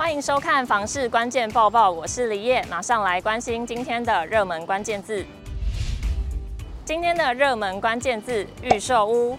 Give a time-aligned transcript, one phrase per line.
[0.00, 5.22] 欢迎收看房市关键报报，我是李叶，马上来关心今天的热门关键字。
[6.86, 9.38] 今天的热门关键字：预售屋。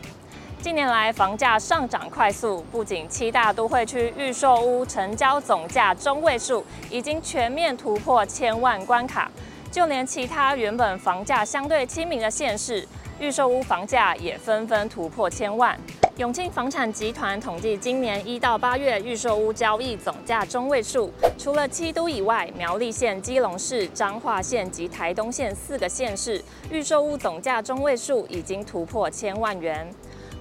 [0.61, 9.31] 近年来房价上涨快速，不仅七大都会区预售屋成交总价中位数已经全面突破千万关卡，
[9.71, 12.87] 就连其他原本房价相对亲民的县市，
[13.21, 15.79] 预售屋房价也纷纷突破千万。
[16.17, 29.87] 永庆房产集团统计，今年一到八月预售屋交易总价中位数，除了七都以外，苗栗县、基隆市、彰化县及台东县四个县市预售屋总价中位数已经突破千万元。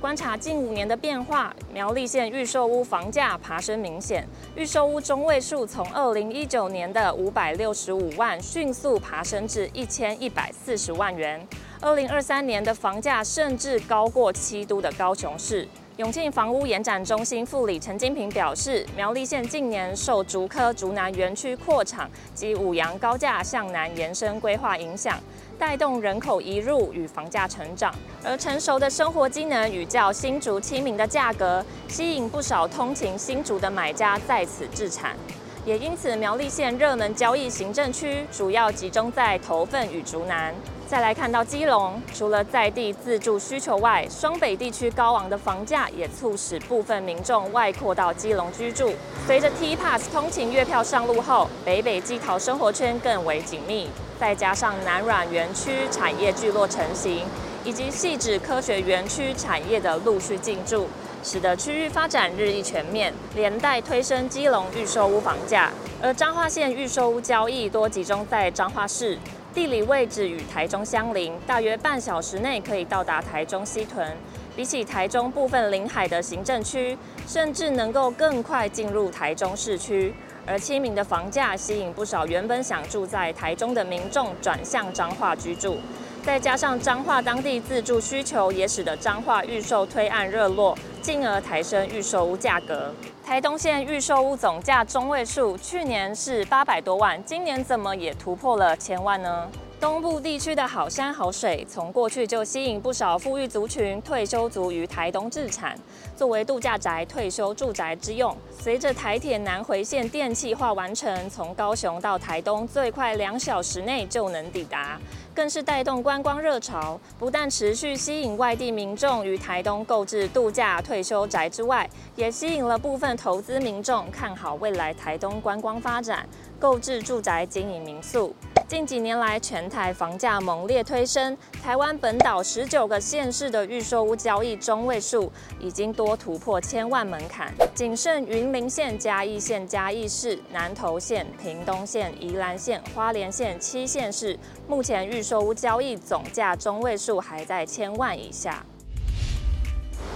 [0.01, 4.27] 观察近五年的变化，苗栗县预售屋房价爬升明显，
[4.57, 11.47] 预售屋中位数从二零一九年的五百六十五万迅速爬升至一千一百四十万元。
[11.83, 15.67] 二零二三年的房价甚至高过七都的高雄市。
[15.97, 25.19] 永庆房屋延展中心副理陈金平表示，苗栗县近年受竹科竹南园区扩厂及五羊高架向南延伸规划影响，
[25.59, 35.17] 带动人口移入与房价成长，而成熟的生活机能与较新竹亲民的价格，吸引不少通勤新竹的买家在此置产。
[35.67, 40.55] 也因此，苗栗县热门交易行政区主要集中在头份与竹南。
[40.87, 48.91] 再来看到基隆，除了在地自住需求外，双北地区高昂的房价也促使部分民众外扩到基隆居住。
[49.27, 53.89] 随着 T Pass 通勤月票上路后，北北基桃生活圈更为紧密，
[54.19, 57.25] 再加上南软园区产业聚落成型，
[57.65, 60.89] 以及细致科学园区产业的陆续进驻，
[61.23, 65.71] 使得区域发展日益全面，连带推升基隆预售屋房价。
[66.03, 69.19] 而彰化县预售屋交易多集中在彰化市。
[69.53, 74.17] 地理位置与台中相邻，大约半小时内可以到达台中西屯。
[74.55, 76.97] 比起台中部分临海的行政区，
[77.27, 80.15] 甚至能够更快进入台中市区。
[80.47, 85.79] 而亲民的房价吸引不少原本想住在台中的民众转向彰化居住。
[86.25, 92.95] 再加上彰化当地自住需求，也使得彰化预售推案热络，进而抬升预售屋价格。
[93.25, 99.49] 台东县预售屋总价中位数去年是八百多万，今年怎么也突破了千万呢？
[99.81, 105.75] 东部地区的好山好水，从过去就吸引不少富裕族群、退休族于台东置产，
[106.15, 108.37] 作为度假宅、退休住宅之用。
[108.51, 115.01] 随着台铁南回线电气化完成，从高雄到台东最快两小时内就能抵达，
[115.35, 117.01] 更是带动观光热潮。
[117.19, 128.35] 不但持续吸引外地民众于台东购置度假退休宅之外，也吸引了部分投资民众看好未来台东观光发展，购置住宅经营民宿。
[128.71, 144.39] 近几年来，全台房价猛烈推升，台湾本岛十九个县市的预售屋交易中位数已经多突破千万门槛，仅剩云林县、嘉义县、嘉义市、南投县、屏东县、宜兰县、花莲县七县市，
[144.69, 148.65] 目前预售屋交易总价中位数还在千万以下。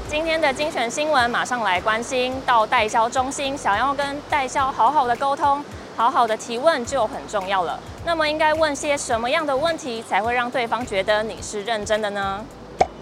[0.09, 5.60] 今天的精选新闻，马上来关心到代销中心，想要跟代销好好的沟通。
[5.97, 7.78] 好好的提问就很重要了。
[8.05, 12.44] 那么应该问些什么样的问题才会让对方觉得你是认真的呢？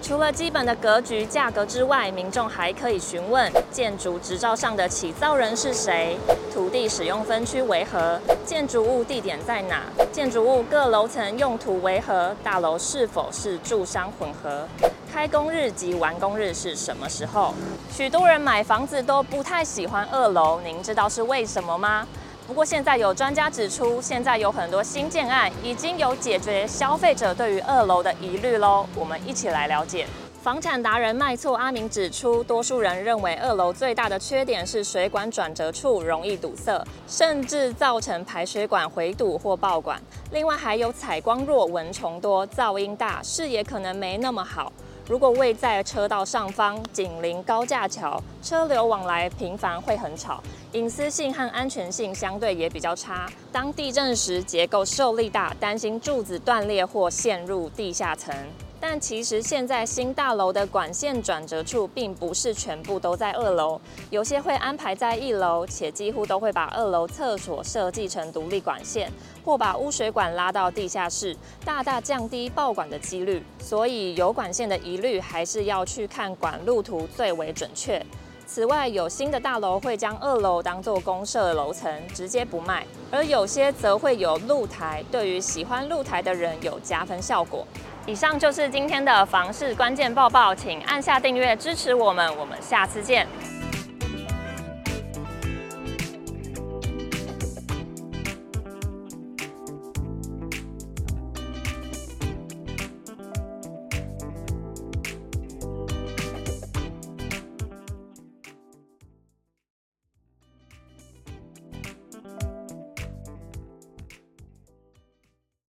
[0.03, 6.19] 除了基本的格局、价格之外，民众还可以询问建筑执照上的起造人是谁，
[6.53, 14.67] 土地使用分区为何，建筑物地点在哪，建筑物各楼层用途为何，大楼是否是住商混合，
[15.13, 17.55] 开工日及完工日是什么时候。
[17.93, 22.05] 许多人买房子都不太喜欢二楼，您知道是为什么吗？
[22.53, 28.87] 不过现在有专家指出，现在有很多新建案已经有解决消费者对于二楼的疑虑喽。
[28.95, 30.07] 我们一起来了解。
[30.43, 39.99] 房产达人卖厝阿明指出，多数人认为二楼最大的缺点是水管转折处容易堵塞，甚至造成排水管回堵或爆管。
[40.31, 44.71] 另外还有采光弱、蚊虫多、噪音大，视野可能没那么好。
[45.13, 50.43] 如果位在车道上方，紧邻高架桥，车流往来频繁，会很吵，
[50.73, 53.31] 隐私性和安全性相对也比较差。
[53.53, 58.35] 当地震时，结构受力大，担心柱子断裂或陷入地下层。
[58.85, 63.81] 但其实现在新大楼的管线转折处并不是全部都在二楼，
[64.11, 69.09] 有些会安排在一楼，且几乎都会把二楼厕所设计成独立管线，
[69.45, 73.41] 或把污水管拉到地下室，大大降低爆管的几率。
[73.61, 78.05] 所以有管线的疑虑，还是要去看管路图最为准确。
[78.55, 87.67] 此外，有新的大楼会将二楼当做公社楼层，直接不卖，而有些则会有露台，对于喜欢露台的人有加分效果。
[88.05, 93.27] 以上就是今天的房市关键报报，请按下订阅支持我们，我们下次见。